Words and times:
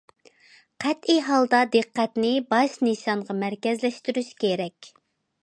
قەتئىي 0.85 1.19
ھالدا 1.27 1.59
دىققەتنى 1.75 2.31
باش 2.55 2.79
نىشانغا 2.89 3.37
مەركەزلەشتۈرۈش 3.45 4.35
كېرەك. 4.43 4.93